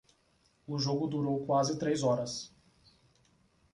[0.65, 2.51] O jogo durou quase três horas